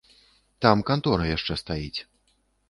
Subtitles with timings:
[0.65, 1.99] Там кантора яшчэ стаіць.